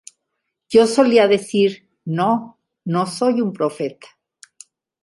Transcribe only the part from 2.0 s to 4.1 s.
"No, no soy un profeta".